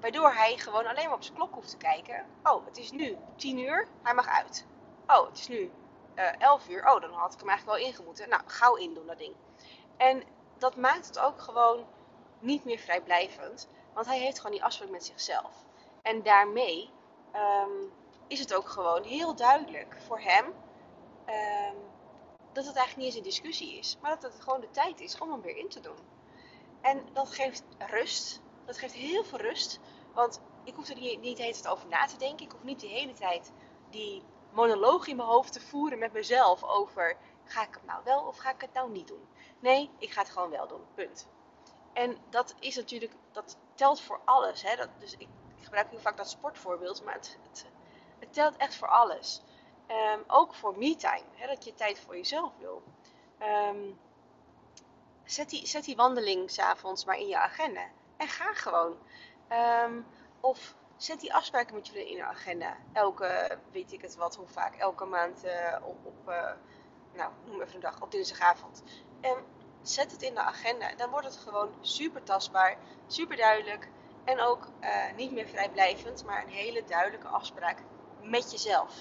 Waardoor 0.00 0.32
hij 0.32 0.56
gewoon 0.58 0.86
alleen 0.86 1.04
maar 1.04 1.14
op 1.14 1.22
zijn 1.22 1.36
klok 1.36 1.54
hoeft 1.54 1.70
te 1.70 1.76
kijken. 1.76 2.26
Oh, 2.42 2.66
het 2.66 2.78
is 2.78 2.90
nu 2.90 3.16
10 3.36 3.58
uur, 3.58 3.88
hij 4.02 4.14
mag 4.14 4.28
uit. 4.28 4.66
Oh, 5.06 5.26
het 5.26 5.38
is 5.38 5.48
nu 5.48 5.60
eh, 5.60 5.70
11 6.38 6.68
uur. 6.68 6.86
Oh, 6.94 7.00
dan 7.00 7.12
had 7.12 7.32
ik 7.32 7.38
hem 7.38 7.48
eigenlijk 7.48 7.78
wel 7.78 7.88
ingemoeten. 7.88 8.28
Nou, 8.28 8.42
gauw 8.46 8.74
in 8.74 8.94
doen 8.94 9.06
dat 9.06 9.18
ding. 9.18 9.34
En 9.96 10.22
dat 10.58 10.76
maakt 10.76 11.06
het 11.06 11.18
ook 11.18 11.40
gewoon 11.40 11.86
niet 12.38 12.64
meer 12.64 12.78
vrijblijvend. 12.78 13.68
Want 13.94 14.06
hij 14.06 14.18
heeft 14.18 14.36
gewoon 14.36 14.52
die 14.52 14.64
afspraak 14.64 14.90
met 14.90 15.04
zichzelf. 15.04 15.64
En 16.02 16.22
daarmee 16.22 16.90
um, 17.34 17.92
is 18.26 18.38
het 18.38 18.54
ook 18.54 18.68
gewoon 18.68 19.02
heel 19.02 19.34
duidelijk 19.34 19.96
voor 20.06 20.20
hem 20.20 20.44
um, 20.44 21.76
dat 22.52 22.66
het 22.66 22.76
eigenlijk 22.76 22.96
niet 22.96 23.06
eens 23.06 23.16
een 23.16 23.22
discussie 23.22 23.78
is. 23.78 23.98
Maar 24.00 24.20
dat 24.20 24.32
het 24.32 24.42
gewoon 24.42 24.60
de 24.60 24.70
tijd 24.70 25.00
is 25.00 25.18
om 25.18 25.30
hem 25.30 25.40
weer 25.40 25.56
in 25.56 25.68
te 25.68 25.80
doen. 25.80 25.98
En 26.80 27.08
dat 27.12 27.30
geeft 27.30 27.64
rust 27.78 28.42
dat 28.68 28.78
geeft 28.78 28.94
heel 28.94 29.24
veel 29.24 29.38
rust. 29.38 29.80
Want 30.14 30.40
ik 30.64 30.74
hoef 30.74 30.88
er 30.88 30.94
niet, 30.94 31.20
niet 31.20 31.36
de 31.36 31.42
hele 31.42 31.54
tijd 31.54 31.68
over 31.68 31.88
na 31.88 32.06
te 32.06 32.16
denken. 32.16 32.46
Ik 32.46 32.52
hoef 32.52 32.62
niet 32.62 32.80
de 32.80 32.86
hele 32.86 33.12
tijd 33.12 33.52
die 33.90 34.22
monoloog 34.50 35.06
in 35.06 35.16
mijn 35.16 35.28
hoofd 35.28 35.52
te 35.52 35.60
voeren 35.60 35.98
met 35.98 36.12
mezelf 36.12 36.64
over 36.64 37.16
ga 37.44 37.62
ik 37.62 37.74
het 37.74 37.84
nou 37.84 38.00
wel 38.04 38.22
of 38.22 38.36
ga 38.36 38.50
ik 38.50 38.60
het 38.60 38.72
nou 38.72 38.90
niet 38.90 39.08
doen. 39.08 39.28
Nee, 39.58 39.90
ik 39.98 40.10
ga 40.10 40.20
het 40.20 40.30
gewoon 40.30 40.50
wel 40.50 40.68
doen. 40.68 40.84
Punt. 40.94 41.28
En 41.92 42.18
dat 42.30 42.54
is 42.58 42.76
natuurlijk, 42.76 43.12
dat 43.32 43.56
telt 43.74 44.00
voor 44.00 44.20
alles. 44.24 44.62
Hè? 44.62 44.76
Dat, 44.76 44.88
dus 44.98 45.12
ik, 45.12 45.28
ik, 45.56 45.64
gebruik 45.64 45.90
heel 45.90 46.00
vaak 46.00 46.16
dat 46.16 46.30
sportvoorbeeld, 46.30 47.04
maar 47.04 47.14
het, 47.14 47.38
het, 48.18 48.32
telt 48.32 48.56
echt 48.56 48.76
voor 48.76 48.88
alles. 48.88 49.42
Um, 49.88 50.24
ook 50.26 50.54
voor 50.54 50.78
me-time, 50.78 51.24
dat 51.46 51.64
je 51.64 51.74
tijd 51.74 52.00
voor 52.00 52.16
jezelf 52.16 52.52
wil. 52.58 52.82
Um, 53.42 53.98
zet, 55.24 55.50
die, 55.50 55.66
zet 55.66 55.84
die 55.84 55.96
wandeling 55.96 56.50
s'avonds 56.50 57.04
maar 57.04 57.18
in 57.18 57.26
je 57.26 57.38
agenda. 57.38 57.84
En 58.16 58.28
ga 58.28 58.52
gewoon. 58.52 58.96
Um, 59.84 60.06
of 60.40 60.74
zet 60.98 61.20
die 61.20 61.34
afspraken 61.34 61.74
met 61.74 61.86
jullie 61.86 62.08
in 62.08 62.16
je 62.16 62.24
agenda. 62.24 62.76
Elke, 62.92 63.58
weet 63.72 63.92
ik 63.92 64.02
het 64.02 64.16
wat, 64.16 64.36
hoe 64.36 64.48
vaak, 64.48 64.74
elke 64.74 65.04
maand 65.04 65.44
uh, 65.44 65.76
op, 65.82 66.06
op 66.06 66.28
uh, 66.28 66.50
nou, 67.12 67.32
noem 67.44 67.60
even 67.60 67.74
een 67.74 67.80
dag, 67.80 68.02
op 68.02 68.10
dinsdagavond. 68.10 68.82
En 69.20 69.36
zet 69.82 70.12
het 70.12 70.22
in 70.22 70.34
de 70.34 70.40
agenda. 70.40 70.94
Dan 70.94 71.10
wordt 71.10 71.26
het 71.26 71.36
gewoon 71.36 71.74
super 71.80 72.22
tastbaar, 72.22 72.76
super 73.06 73.36
duidelijk. 73.36 73.88
En 74.24 74.40
ook 74.40 74.68
uh, 74.80 74.88
niet 75.16 75.32
meer 75.32 75.48
vrijblijvend, 75.48 76.24
maar 76.24 76.42
een 76.42 76.50
hele 76.50 76.84
duidelijke 76.84 77.28
afspraak 77.28 77.78
met 78.22 78.50
jezelf. 78.50 78.94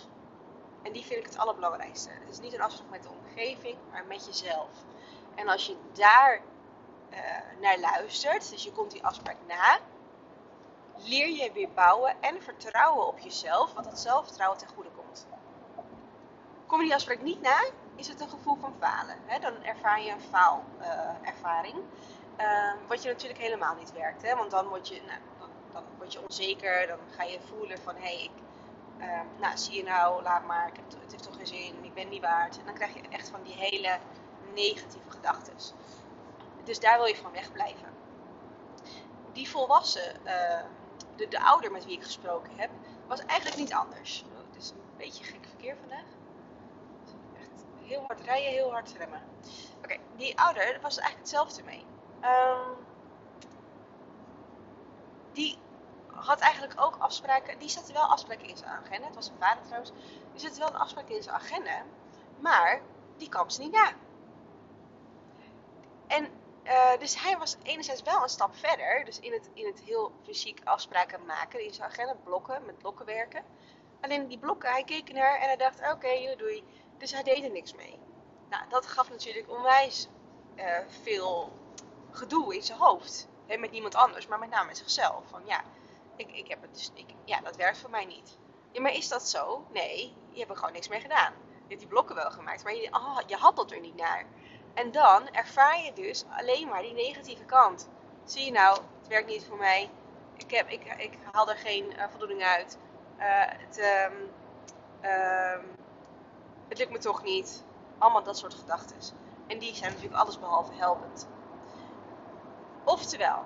En 0.83 0.91
die 0.91 1.05
vind 1.05 1.19
ik 1.19 1.25
het 1.25 1.37
allerbelangrijkste. 1.37 2.09
Het 2.09 2.29
is 2.29 2.39
niet 2.39 2.53
een 2.53 2.61
afspraak 2.61 2.89
met 2.89 3.03
de 3.03 3.09
omgeving, 3.09 3.77
maar 3.91 4.05
met 4.05 4.25
jezelf. 4.25 4.69
En 5.35 5.47
als 5.47 5.65
je 5.65 5.77
daar 5.93 6.41
naar 7.61 7.79
luistert, 7.79 8.49
dus 8.49 8.63
je 8.63 8.71
komt 8.71 8.91
die 8.91 9.03
afspraak 9.05 9.37
na, 9.47 9.79
leer 11.03 11.29
je 11.29 11.51
weer 11.51 11.69
bouwen 11.69 12.15
en 12.21 12.41
vertrouwen 12.41 13.07
op 13.07 13.19
jezelf, 13.19 13.73
wat 13.73 13.83
dat 13.83 13.99
zelfvertrouwen 13.99 14.57
ten 14.57 14.67
goede 14.67 14.89
komt. 14.89 15.27
Kom 16.65 16.79
je 16.79 16.85
die 16.85 16.93
afspraak 16.93 17.21
niet 17.21 17.41
na, 17.41 17.63
is 17.95 18.07
het 18.07 18.21
een 18.21 18.29
gevoel 18.29 18.55
van 18.55 18.73
falen. 18.79 19.17
Hè? 19.25 19.39
Dan 19.39 19.63
ervaar 19.63 20.01
je 20.01 20.11
een 20.11 20.21
faalervaring. 20.21 21.75
Uh, 21.75 22.45
uh, 22.45 22.73
wat 22.87 23.03
je 23.03 23.09
natuurlijk 23.09 23.39
helemaal 23.39 23.75
niet 23.75 23.93
werkt. 23.93 24.21
Hè? 24.21 24.35
Want 24.35 24.51
dan 24.51 24.67
word, 24.67 24.87
je, 24.87 25.01
nou, 25.07 25.83
word 25.97 26.13
je 26.13 26.21
onzeker. 26.21 26.87
Dan 26.87 26.99
ga 27.15 27.23
je 27.23 27.39
voelen 27.39 27.81
van 27.81 27.95
hé, 27.95 28.01
hey, 28.01 28.23
ik, 28.23 28.31
uh, 28.97 29.21
nou 29.39 29.57
zie 29.57 29.75
je 29.75 29.83
nou, 29.83 30.23
laat 30.23 30.45
maar, 30.45 30.65
het, 30.65 30.97
het 31.01 31.11
heeft 31.11 31.23
toch 31.23 31.35
geen 31.35 31.47
zin, 31.47 31.83
ik 31.83 31.93
ben 31.93 32.09
niet 32.09 32.21
waard. 32.21 32.59
En 32.59 32.65
dan 32.65 32.73
krijg 32.73 32.93
je 32.93 33.01
echt 33.09 33.29
van 33.29 33.43
die 33.43 33.53
hele 33.53 33.97
negatieve 34.53 35.09
gedachten. 35.09 35.53
Dus 36.63 36.79
daar 36.79 36.97
wil 36.97 37.05
je 37.05 37.15
van 37.15 37.31
wegblijven. 37.31 37.95
Die 39.31 39.49
volwassen, 39.49 40.15
uh, 40.25 40.59
de, 41.17 41.27
de 41.27 41.39
ouder 41.39 41.71
met 41.71 41.85
wie 41.85 41.95
ik 41.95 42.03
gesproken 42.03 42.51
heb, 42.55 42.69
was 43.07 43.25
eigenlijk 43.25 43.59
niet 43.59 43.73
anders. 43.73 44.23
Het 44.47 44.63
is 44.63 44.69
een 44.69 44.97
beetje 44.97 45.23
gek 45.23 45.45
verkeer 45.47 45.75
vandaag. 45.79 46.05
Echt 47.39 47.65
heel 47.83 48.03
hard 48.07 48.21
rijden, 48.21 48.51
heel 48.51 48.71
hard 48.71 48.93
remmen. 48.97 49.21
Oké, 49.77 49.83
okay, 49.83 49.99
die 50.15 50.39
ouder 50.39 50.79
was 50.81 50.97
eigenlijk 50.97 51.17
hetzelfde 51.17 51.63
mee. 51.63 51.85
Um, 52.21 52.85
die 55.31 55.57
had 56.13 56.39
eigenlijk 56.39 56.81
ook 56.81 56.95
afspraken. 56.99 57.59
Die 57.59 57.69
zette 57.69 57.93
wel 57.93 58.05
afspraken 58.05 58.47
in 58.47 58.57
zijn 58.57 58.71
agenda. 58.71 59.05
Het 59.05 59.15
was 59.15 59.27
een 59.29 59.39
vader 59.39 59.63
trouwens. 59.63 59.91
Die 60.31 60.39
zette 60.39 60.59
wel 60.59 60.67
een 60.67 60.75
afspraak 60.75 61.09
in 61.09 61.23
zijn 61.23 61.35
agenda. 61.35 61.83
Maar 62.39 62.81
die 63.17 63.29
kwam 63.29 63.49
ze 63.49 63.61
niet 63.61 63.71
na. 63.71 63.91
En 66.07 66.29
uh, 66.67 66.97
dus 66.99 67.21
hij 67.21 67.37
was 67.37 67.55
enerzijds 67.63 68.01
wel 68.01 68.23
een 68.23 68.29
stap 68.29 68.55
verder. 68.55 69.05
Dus 69.05 69.19
in 69.19 69.33
het, 69.33 69.49
in 69.53 69.65
het 69.65 69.79
heel 69.79 70.11
fysiek 70.23 70.61
afspraken 70.63 71.25
maken. 71.25 71.63
In 71.63 71.73
zijn 71.73 71.89
agenda 71.89 72.15
blokken, 72.23 72.65
met 72.65 72.77
blokken 72.77 73.05
werken. 73.05 73.43
Alleen 74.01 74.27
die 74.27 74.39
blokken, 74.39 74.69
hij 74.69 74.83
keek 74.83 75.13
naar 75.13 75.35
en 75.35 75.47
hij 75.47 75.57
dacht, 75.57 75.79
oké, 75.79 75.91
okay, 75.91 76.35
doei. 76.35 76.63
Dus 76.97 77.11
hij 77.11 77.23
deed 77.23 77.43
er 77.43 77.51
niks 77.51 77.73
mee. 77.73 77.99
Nou, 78.49 78.63
dat 78.69 78.87
gaf 78.87 79.09
natuurlijk 79.09 79.49
onwijs 79.49 80.07
uh, 80.55 80.77
veel 81.03 81.51
gedoe 82.11 82.55
in 82.55 82.63
zijn 82.63 82.79
hoofd. 82.79 83.27
He, 83.45 83.57
met 83.57 83.71
niemand 83.71 83.95
anders, 83.95 84.27
maar 84.27 84.39
met 84.39 84.49
name 84.49 84.67
met 84.67 84.77
zichzelf. 84.77 85.23
Van 85.29 85.41
ja, 85.45 85.63
ik, 86.15 86.31
ik 86.31 86.47
heb 86.47 86.61
het 86.61 86.73
dus, 86.73 86.91
ik, 86.93 87.05
ja, 87.25 87.39
dat 87.41 87.55
werkt 87.55 87.77
voor 87.77 87.89
mij 87.89 88.05
niet. 88.05 88.37
Ja, 88.71 88.81
maar 88.81 88.93
is 88.93 89.07
dat 89.07 89.27
zo? 89.27 89.65
Nee, 89.71 90.13
je 90.29 90.39
hebt 90.39 90.49
er 90.49 90.57
gewoon 90.57 90.73
niks 90.73 90.87
mee 90.87 91.01
gedaan. 91.01 91.33
Je 91.43 91.67
hebt 91.67 91.79
die 91.79 91.87
blokken 91.87 92.15
wel 92.15 92.31
gemaakt, 92.31 92.63
maar 92.63 92.75
je, 92.75 92.87
oh, 92.91 93.19
je 93.27 93.35
handelt 93.35 93.71
er 93.71 93.79
niet 93.79 93.95
naar. 93.95 94.25
En 94.77 94.91
dan 94.91 95.29
ervaar 95.31 95.81
je 95.81 95.93
dus 95.93 96.25
alleen 96.29 96.67
maar 96.67 96.81
die 96.81 96.93
negatieve 96.93 97.43
kant. 97.43 97.89
Zie 98.25 98.45
je 98.45 98.51
nou, 98.51 98.79
het 98.99 99.07
werkt 99.07 99.27
niet 99.27 99.45
voor 99.45 99.57
mij. 99.57 99.89
Ik, 100.35 100.51
heb, 100.51 100.69
ik, 100.69 100.93
ik 100.97 101.17
haal 101.31 101.49
er 101.49 101.57
geen 101.57 101.85
uh, 101.85 102.03
voldoening 102.09 102.43
uit. 102.43 102.77
Uh, 103.19 103.25
het, 103.37 103.79
um, 103.79 104.17
um, 105.09 105.75
het 106.67 106.77
lukt 106.77 106.91
me 106.91 106.97
toch 106.97 107.23
niet. 107.23 107.63
Allemaal 107.97 108.23
dat 108.23 108.37
soort 108.37 108.53
gedachten. 108.53 108.97
En 109.47 109.59
die 109.59 109.75
zijn 109.75 109.91
natuurlijk 109.91 110.21
alles 110.21 110.39
behalve 110.39 110.73
helpend. 110.73 111.27
Oftewel, 112.83 113.43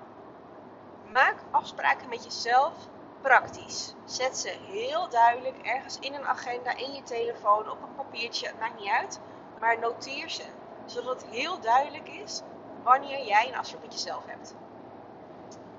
maak 1.12 1.36
afspraken 1.50 2.08
met 2.08 2.24
jezelf 2.24 2.72
praktisch. 3.20 3.94
Zet 4.04 4.36
ze 4.36 4.56
heel 4.66 5.08
duidelijk 5.08 5.58
ergens 5.58 5.98
in 5.98 6.14
een 6.14 6.26
agenda, 6.26 6.76
in 6.76 6.92
je 6.92 7.02
telefoon, 7.02 7.70
op 7.70 7.82
een 7.82 7.94
papiertje, 7.94 8.46
het 8.46 8.58
maakt 8.58 8.80
niet 8.80 8.90
uit. 8.90 9.20
Maar 9.60 9.78
noteer 9.78 10.30
ze, 10.30 10.44
zodat 10.86 11.22
het 11.22 11.30
heel 11.30 11.60
duidelijk 11.60 12.08
is 12.08 12.42
wanneer 12.82 13.26
jij 13.26 13.48
een 13.48 13.56
afspraak 13.56 13.82
met 13.82 13.92
jezelf 13.92 14.26
hebt. 14.26 14.54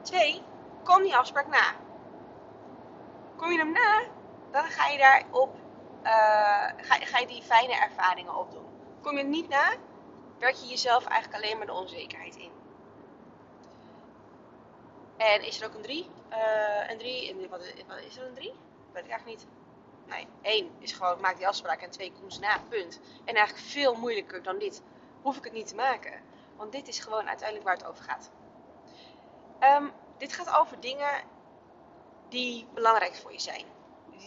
Twee, 0.01 0.43
kom 0.83 1.01
die 1.01 1.15
afspraak 1.15 1.47
na. 1.47 1.75
Kom 3.35 3.51
je 3.51 3.57
hem 3.57 3.71
na, 3.71 4.03
dan 4.51 4.63
ga 4.63 4.87
je 4.87 4.97
daarop, 4.97 5.55
uh, 6.03 6.11
ga, 6.77 6.95
ga 7.05 7.19
je 7.19 7.27
die 7.27 7.43
fijne 7.43 7.73
ervaringen 7.73 8.35
opdoen. 8.35 8.65
Kom 9.01 9.17
je 9.17 9.23
niet 9.23 9.49
na, 9.49 9.73
werk 10.39 10.55
je 10.55 10.67
jezelf 10.67 11.05
eigenlijk 11.05 11.43
alleen 11.43 11.57
maar 11.57 11.67
de 11.67 11.73
onzekerheid 11.73 12.35
in. 12.35 12.51
En 15.17 15.41
is 15.41 15.61
er 15.61 15.67
ook 15.67 15.73
een 15.73 15.81
3? 15.81 16.09
Uh, 16.31 16.89
een 16.89 16.97
3, 16.97 17.47
wat, 17.49 17.61
is 18.05 18.17
er 18.17 18.25
een 18.25 18.33
3? 18.33 18.53
Weet 18.91 19.03
ik 19.03 19.11
eigenlijk 19.11 19.25
niet. 19.25 19.47
Nee, 20.05 20.27
1 20.41 20.71
is 20.79 20.91
gewoon 20.91 21.19
maak 21.21 21.37
die 21.37 21.47
afspraak 21.47 21.81
en 21.81 21.89
2 21.89 22.11
kom 22.19 22.29
ze 22.29 22.39
na, 22.39 22.59
punt. 22.69 22.99
En 23.25 23.35
eigenlijk 23.35 23.67
veel 23.67 23.95
moeilijker 23.95 24.43
dan 24.43 24.57
dit 24.57 24.81
hoef 25.23 25.37
ik 25.37 25.43
het 25.43 25.53
niet 25.53 25.67
te 25.67 25.75
maken. 25.75 26.21
Want 26.55 26.71
dit 26.71 26.87
is 26.87 26.99
gewoon 26.99 27.27
uiteindelijk 27.27 27.67
waar 27.67 27.77
het 27.77 27.85
over 27.85 28.03
gaat. 28.03 28.31
Um, 29.59 29.91
dit 30.17 30.33
gaat 30.33 30.59
over 30.59 30.79
dingen 30.79 31.23
die 32.29 32.67
belangrijk 32.73 33.15
voor 33.15 33.31
je 33.31 33.39
zijn. 33.39 33.65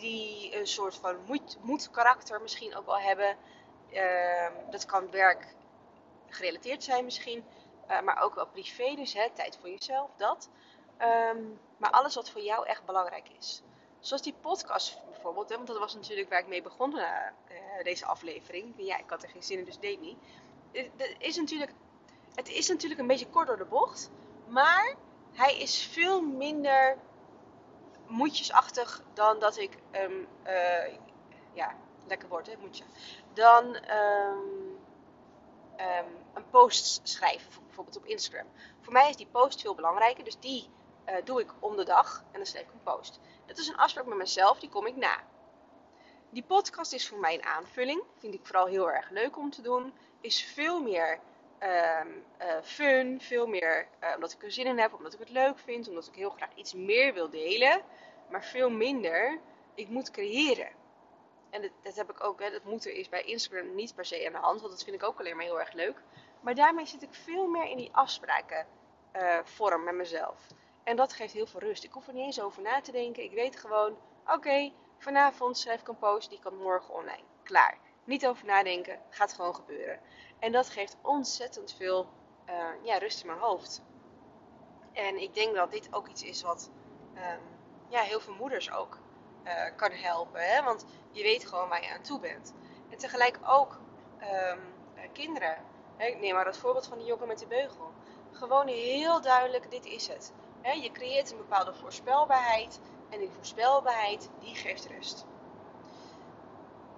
Die 0.00 0.56
een 0.56 0.66
soort 0.66 0.94
van 0.94 1.16
moed, 1.26 1.58
moedkarakter 1.60 2.40
misschien 2.40 2.76
ook 2.76 2.86
wel 2.86 2.98
hebben. 2.98 3.36
Um, 3.92 4.70
dat 4.70 4.86
kan 4.86 5.10
werk 5.10 5.54
gerelateerd 6.28 6.84
zijn 6.84 7.04
misschien. 7.04 7.44
Uh, 7.90 8.00
maar 8.00 8.22
ook 8.22 8.34
wel 8.34 8.46
privé, 8.46 8.94
dus 8.94 9.12
hè, 9.12 9.30
tijd 9.30 9.58
voor 9.60 9.68
jezelf, 9.68 10.10
dat. 10.16 10.48
Um, 11.34 11.60
maar 11.76 11.90
alles 11.90 12.14
wat 12.14 12.30
voor 12.30 12.42
jou 12.42 12.66
echt 12.66 12.84
belangrijk 12.84 13.28
is. 13.38 13.62
Zoals 14.00 14.22
die 14.22 14.34
podcast 14.40 15.02
bijvoorbeeld, 15.10 15.48
hè, 15.48 15.54
want 15.54 15.68
dat 15.68 15.78
was 15.78 15.94
natuurlijk 15.94 16.28
waar 16.28 16.40
ik 16.40 16.46
mee 16.46 16.62
begon, 16.62 16.96
uh, 16.96 17.06
deze 17.82 18.06
aflevering. 18.06 18.74
Ja, 18.76 18.98
ik 18.98 19.10
had 19.10 19.22
er 19.22 19.28
geen 19.28 19.42
zin 19.42 19.58
in, 19.58 19.64
dus 19.64 19.78
deed 19.78 20.00
niet. 20.00 20.18
Het 20.72 21.16
is, 21.18 21.36
natuurlijk, 21.36 21.72
het 22.34 22.48
is 22.48 22.68
natuurlijk 22.68 23.00
een 23.00 23.06
beetje 23.06 23.28
kort 23.28 23.46
door 23.46 23.56
de 23.56 23.64
bocht, 23.64 24.10
maar 24.46 24.94
hij 25.32 25.58
is 25.58 25.82
veel 25.92 26.22
minder 26.22 26.96
moedjesachtig 28.06 29.02
dan 29.14 29.38
dat 29.38 29.58
ik, 29.58 29.78
um, 29.92 30.28
ja, 31.52 31.74
lekker 32.06 32.28
woord 32.28 32.46
hè, 32.46 32.52
moedje, 32.60 32.84
dan 33.32 33.64
um, 33.64 34.78
um, 35.80 36.24
een 36.34 36.50
post 36.50 37.00
schrijven, 37.08 37.64
bijvoorbeeld 37.64 37.96
op 37.96 38.04
Instagram. 38.04 38.46
Voor 38.80 38.92
mij 38.92 39.08
is 39.08 39.16
die 39.16 39.26
post 39.26 39.60
veel 39.60 39.74
belangrijker, 39.74 40.24
dus 40.24 40.38
die 40.40 40.68
uh, 41.08 41.14
doe 41.24 41.40
ik 41.40 41.52
om 41.58 41.76
de 41.76 41.84
dag 41.84 42.24
en 42.32 42.36
dan 42.38 42.46
schrijf 42.46 42.66
ik 42.66 42.72
een 42.72 42.94
post. 42.94 43.20
Dat 43.46 43.58
is 43.58 43.68
een 43.68 43.76
afspraak 43.76 44.06
met 44.06 44.18
mezelf, 44.18 44.58
die 44.58 44.68
kom 44.68 44.86
ik 44.86 44.96
na. 44.96 45.18
Die 46.30 46.42
podcast 46.42 46.92
is 46.92 47.08
voor 47.08 47.18
mij 47.18 47.34
een 47.34 47.44
aanvulling, 47.44 48.02
vind 48.18 48.34
ik 48.34 48.46
vooral 48.46 48.66
heel 48.66 48.90
erg 48.90 49.10
leuk 49.10 49.36
om 49.36 49.50
te 49.50 49.62
doen. 49.62 49.92
Is 50.20 50.44
veel 50.44 50.80
meer 50.80 51.18
um, 51.62 52.24
uh, 52.40 52.62
fun, 52.62 53.20
veel 53.20 53.46
meer 53.46 53.88
uh, 54.02 54.12
omdat 54.14 54.32
ik 54.32 54.42
er 54.42 54.52
zin 54.52 54.66
in 54.66 54.78
heb, 54.78 54.94
omdat 54.94 55.12
ik 55.12 55.18
het 55.18 55.30
leuk 55.30 55.58
vind, 55.58 55.88
omdat 55.88 56.06
ik 56.06 56.14
heel 56.14 56.30
graag 56.30 56.54
iets 56.54 56.74
meer 56.74 57.14
wil 57.14 57.30
delen. 57.30 57.82
Maar 58.30 58.44
veel 58.44 58.70
minder, 58.70 59.38
ik 59.74 59.88
moet 59.88 60.10
creëren. 60.10 60.68
En 61.50 61.62
dat, 61.62 61.70
dat 61.82 61.96
heb 61.96 62.10
ik 62.10 62.24
ook, 62.24 62.40
hè, 62.40 62.50
dat 62.50 62.64
moeten 62.64 62.94
is 62.94 63.08
bij 63.08 63.22
Instagram 63.22 63.74
niet 63.74 63.94
per 63.94 64.04
se 64.04 64.26
aan 64.26 64.32
de 64.32 64.38
hand, 64.38 64.60
want 64.60 64.72
dat 64.72 64.84
vind 64.84 64.96
ik 64.96 65.02
ook 65.02 65.18
alleen 65.18 65.36
maar 65.36 65.44
heel 65.44 65.60
erg 65.60 65.72
leuk. 65.72 66.02
Maar 66.40 66.54
daarmee 66.54 66.86
zit 66.86 67.02
ik 67.02 67.14
veel 67.14 67.46
meer 67.46 67.68
in 67.70 67.76
die 67.76 67.92
afspraken 67.92 68.66
uh, 69.16 69.38
vorm 69.42 69.84
met 69.84 69.94
mezelf. 69.94 70.46
En 70.84 70.96
dat 70.96 71.12
geeft 71.12 71.32
heel 71.32 71.46
veel 71.46 71.60
rust. 71.60 71.84
Ik 71.84 71.92
hoef 71.92 72.06
er 72.06 72.14
niet 72.14 72.24
eens 72.24 72.40
over 72.40 72.62
na 72.62 72.80
te 72.80 72.92
denken. 72.92 73.22
Ik 73.22 73.32
weet 73.32 73.56
gewoon, 73.56 73.96
oké, 74.26 74.72
vanavond 74.98 75.58
schrijf 75.58 75.80
ik 75.80 75.88
een 75.88 75.98
post, 75.98 76.30
die 76.30 76.38
kan 76.38 76.56
morgen 76.56 76.94
online. 76.94 77.24
Klaar. 77.42 77.78
Niet 78.04 78.26
over 78.26 78.46
nadenken, 78.46 79.00
gaat 79.10 79.32
gewoon 79.32 79.54
gebeuren. 79.54 80.00
En 80.38 80.52
dat 80.52 80.68
geeft 80.68 80.96
ontzettend 81.02 81.74
veel 81.74 82.08
uh, 82.48 82.54
ja, 82.82 82.98
rust 82.98 83.20
in 83.20 83.26
mijn 83.26 83.38
hoofd. 83.38 83.82
En 84.92 85.22
ik 85.22 85.34
denk 85.34 85.54
dat 85.54 85.70
dit 85.70 85.94
ook 85.94 86.08
iets 86.08 86.22
is 86.22 86.42
wat 86.42 86.70
um, 87.14 87.40
ja, 87.88 88.00
heel 88.00 88.20
veel 88.20 88.34
moeders 88.34 88.70
ook 88.70 88.98
uh, 89.44 89.76
kan 89.76 89.90
helpen. 89.90 90.40
Hè? 90.40 90.62
Want 90.62 90.84
je 91.10 91.22
weet 91.22 91.46
gewoon 91.46 91.68
waar 91.68 91.82
je 91.82 91.90
aan 91.90 92.02
toe 92.02 92.20
bent. 92.20 92.54
En 92.90 92.98
tegelijk 92.98 93.38
ook 93.44 93.80
um, 94.20 94.60
kinderen. 95.12 95.56
Ik 95.96 96.20
neem 96.20 96.34
maar 96.34 96.46
het 96.46 96.58
voorbeeld 96.58 96.86
van 96.86 96.98
die 96.98 97.06
jongen 97.06 97.26
met 97.26 97.38
de 97.38 97.46
beugel. 97.46 97.92
Gewoon 98.30 98.66
heel 98.66 99.20
duidelijk, 99.20 99.70
dit 99.70 99.86
is 99.86 100.08
het. 100.08 100.32
Je 100.62 100.92
creëert 100.92 101.30
een 101.30 101.36
bepaalde 101.36 101.74
voorspelbaarheid. 101.74 102.80
En 103.10 103.18
die 103.18 103.30
voorspelbaarheid, 103.30 104.30
die 104.40 104.54
geeft 104.54 104.86
rust. 104.86 105.26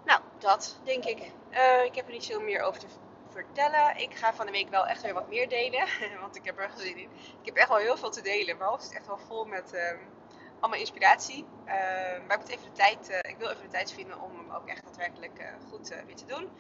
Nou, 0.04 0.20
dat 0.38 0.80
denk 0.84 1.04
ik. 1.04 1.32
Uh, 1.50 1.84
ik 1.84 1.94
heb 1.94 2.06
er 2.06 2.12
niet 2.12 2.26
veel 2.26 2.40
meer 2.40 2.62
over 2.62 2.80
te 2.80 2.86
vertellen. 3.30 3.96
Ik 3.96 4.14
ga 4.14 4.34
van 4.34 4.46
de 4.46 4.52
week 4.52 4.68
wel 4.68 4.86
echt 4.86 5.02
weer 5.02 5.14
wat 5.14 5.28
meer 5.28 5.48
delen. 5.48 5.88
Want 6.20 6.36
ik 6.36 6.44
heb 6.44 6.58
er 6.58 6.70
gezien 6.70 6.96
in. 6.96 7.10
Ik 7.40 7.46
heb 7.46 7.56
echt 7.56 7.68
wel 7.68 7.76
heel 7.76 7.96
veel 7.96 8.10
te 8.10 8.22
delen. 8.22 8.56
Mijn 8.56 8.70
hoofd 8.70 8.84
zit 8.84 8.94
echt 8.94 9.06
wel 9.06 9.18
vol 9.18 9.44
met 9.44 9.74
um, 9.74 9.98
allemaal 10.60 10.80
inspiratie. 10.80 11.44
Uh, 11.64 11.72
maar 12.26 12.32
ik, 12.32 12.38
moet 12.38 12.48
even 12.48 12.64
de 12.64 12.72
tijd, 12.72 13.10
uh, 13.10 13.18
ik 13.18 13.36
wil 13.38 13.50
even 13.50 13.62
de 13.62 13.68
tijd 13.68 13.92
vinden 13.92 14.20
om 14.20 14.36
hem 14.36 14.50
ook 14.50 14.68
echt 14.68 14.84
daadwerkelijk 14.84 15.40
uh, 15.40 15.46
goed 15.70 15.88
weer 15.88 16.16
te 16.16 16.26
doen. 16.26 16.50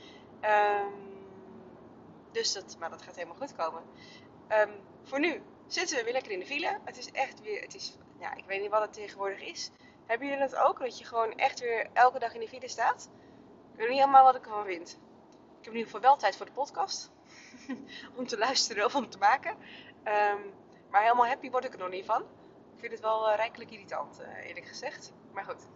Um, 0.42 1.26
dus 2.32 2.52
dat, 2.52 2.76
maar 2.78 2.90
dat 2.90 3.02
gaat 3.02 3.14
helemaal 3.14 3.36
goed 3.36 3.54
komen. 3.56 3.82
Voor 5.04 5.20
nu 5.20 5.42
zitten 5.66 5.96
we 5.96 6.04
weer 6.04 6.12
lekker 6.12 6.32
in 6.32 6.38
de 6.38 6.46
file. 6.46 6.78
Het 6.84 6.98
is 6.98 7.10
echt 7.10 7.40
weer, 7.40 7.60
het 7.60 7.74
is, 7.74 7.96
ja, 8.18 8.34
ik 8.34 8.44
weet 8.44 8.60
niet 8.60 8.70
wat 8.70 8.80
het 8.80 8.92
tegenwoordig 8.92 9.40
is. 9.40 9.70
Hebben 10.06 10.28
jullie 10.28 10.48
dat 10.48 10.56
ook? 10.56 10.80
Dat 10.80 10.98
je 10.98 11.04
gewoon 11.04 11.34
echt 11.34 11.60
weer 11.60 11.88
elke 11.92 12.18
dag 12.18 12.34
in 12.34 12.40
de 12.40 12.48
file 12.48 12.68
staat? 12.68 13.10
Ik 13.72 13.78
weet 13.78 13.88
niet 13.88 13.98
helemaal 13.98 14.24
wat 14.24 14.34
ik 14.34 14.44
ervan 14.44 14.64
vind. 14.64 14.90
Ik 15.58 15.64
heb 15.64 15.72
in 15.72 15.78
ieder 15.78 15.84
geval 15.84 16.00
wel 16.00 16.16
tijd 16.16 16.36
voor 16.36 16.46
de 16.46 16.52
podcast. 16.52 17.10
om 18.16 18.26
te 18.26 18.38
luisteren 18.38 18.84
of 18.84 18.94
om 18.94 19.08
te 19.08 19.18
maken. 19.18 19.50
Um, 20.04 20.52
maar 20.90 21.02
helemaal 21.02 21.26
happy 21.26 21.50
word 21.50 21.64
ik 21.64 21.72
er 21.72 21.78
nog 21.78 21.90
niet 21.90 22.04
van. 22.04 22.20
Ik 22.74 22.84
vind 22.84 22.92
het 22.92 23.00
wel 23.00 23.30
uh, 23.30 23.36
rijkelijk 23.36 23.70
irritant, 23.70 24.20
uh, 24.20 24.46
eerlijk 24.46 24.66
gezegd. 24.66 25.12
Maar 25.32 25.44
goed. 25.44 25.66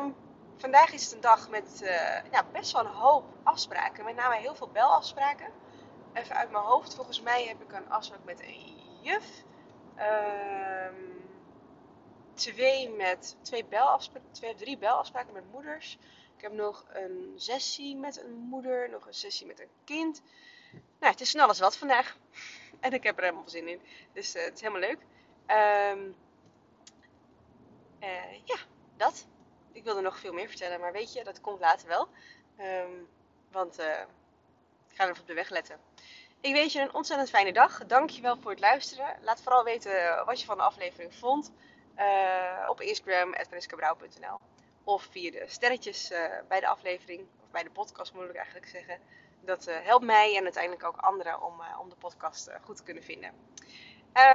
Um, 0.00 0.14
vandaag 0.56 0.92
is 0.92 1.04
het 1.04 1.12
een 1.12 1.20
dag 1.20 1.50
met 1.50 1.80
uh, 2.32 2.40
best 2.52 2.72
wel 2.72 2.84
een 2.84 2.92
hoop 2.92 3.24
afspraken. 3.42 4.04
Met 4.04 4.16
name 4.16 4.36
heel 4.36 4.54
veel 4.54 4.68
belafspraken. 4.68 5.52
Even 6.12 6.36
uit 6.36 6.50
mijn 6.50 6.64
hoofd. 6.64 6.94
Volgens 6.94 7.20
mij 7.20 7.44
heb 7.44 7.62
ik 7.62 7.72
een 7.72 7.90
afspraak 7.90 8.24
met 8.24 8.40
een 8.40 8.74
juf. 9.02 9.44
Um, 9.96 11.21
twee 12.42 12.90
met 12.90 13.36
twee 13.42 13.64
belafspraken, 13.64 14.30
twee, 14.32 14.54
drie 14.54 14.78
belafspraken 14.78 15.32
met 15.32 15.52
moeders. 15.52 15.98
Ik 16.36 16.42
heb 16.42 16.52
nog 16.52 16.84
een 16.88 17.32
sessie 17.36 17.96
met 17.96 18.22
een 18.22 18.32
moeder, 18.32 18.90
nog 18.90 19.06
een 19.06 19.14
sessie 19.14 19.46
met 19.46 19.60
een 19.60 19.70
kind. 19.84 20.22
Nou, 20.72 21.12
het 21.12 21.20
is 21.20 21.30
van 21.30 21.40
alles 21.40 21.58
wat 21.58 21.76
vandaag. 21.76 22.16
En 22.80 22.92
ik 22.92 23.02
heb 23.02 23.16
er 23.16 23.24
helemaal 23.24 23.48
zin 23.48 23.68
in. 23.68 23.80
Dus 24.12 24.36
uh, 24.36 24.44
het 24.44 24.54
is 24.54 24.60
helemaal 24.60 24.80
leuk. 24.80 24.98
Um, 25.98 26.16
ja, 28.44 28.56
dat. 28.96 29.26
Ik 29.72 29.84
wilde 29.84 30.00
nog 30.00 30.18
veel 30.18 30.32
meer 30.32 30.48
vertellen, 30.48 30.80
maar 30.80 30.92
weet 30.92 31.12
je, 31.12 31.24
dat 31.24 31.40
komt 31.40 31.60
later 31.60 31.88
wel. 31.88 32.08
Um, 32.60 33.08
want 33.50 33.80
uh, 33.80 34.00
ik 34.88 34.96
ga 34.96 35.04
er 35.04 35.20
op 35.20 35.26
de 35.26 35.34
weg 35.34 35.48
letten. 35.48 35.80
Ik 36.40 36.52
wens 36.52 36.72
je 36.72 36.80
een 36.80 36.94
ontzettend 36.94 37.30
fijne 37.30 37.52
dag. 37.52 37.86
Dankjewel 37.86 38.36
voor 38.40 38.50
het 38.50 38.60
luisteren. 38.60 39.16
Laat 39.20 39.42
vooral 39.42 39.64
weten 39.64 40.24
wat 40.24 40.40
je 40.40 40.46
van 40.46 40.56
de 40.56 40.62
aflevering 40.62 41.14
vond. 41.14 41.52
Op 42.68 42.80
Instagram, 42.80 43.30
@mariskabrouw.nl 43.50 44.38
of 44.84 45.08
via 45.10 45.30
de 45.30 45.44
sterretjes 45.46 46.10
uh, 46.10 46.18
bij 46.48 46.60
de 46.60 46.66
aflevering, 46.66 47.20
of 47.42 47.50
bij 47.50 47.62
de 47.62 47.70
podcast 47.70 48.14
moet 48.14 48.28
ik 48.28 48.34
eigenlijk 48.34 48.68
zeggen. 48.68 48.98
Dat 49.40 49.68
uh, 49.68 49.74
helpt 49.80 50.04
mij 50.04 50.36
en 50.36 50.42
uiteindelijk 50.42 50.84
ook 50.84 50.96
anderen 50.96 51.42
om, 51.42 51.62
om 51.80 51.88
de 51.88 51.96
podcast 51.96 52.50
goed 52.64 52.76
te 52.76 52.82
kunnen 52.82 53.02
vinden. 53.02 53.30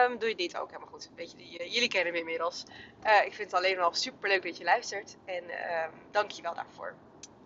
Um, 0.01 0.17
doe 0.19 0.29
je 0.29 0.35
dit 0.35 0.57
ook 0.57 0.67
helemaal 0.67 0.89
goed. 0.89 1.09
Weet 1.15 1.31
je, 1.31 1.69
jullie 1.69 1.87
kennen 1.87 2.13
me 2.13 2.19
inmiddels. 2.19 2.63
ik 3.25 3.33
vind 3.33 3.51
het 3.51 3.53
alleen 3.53 3.75
wel 3.75 3.93
super 3.93 4.29
leuk 4.29 4.43
dat 4.43 4.57
je 4.57 4.63
luistert. 4.63 5.17
En 5.25 5.43
um, 5.43 5.91
dank 6.11 6.31
je 6.31 6.41
wel 6.41 6.53
daarvoor. 6.53 6.95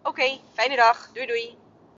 Oké, 0.04 0.40
fijne 0.54 0.76
dag. 0.76 1.12
Doei 1.12 1.26
doei. 1.26 1.71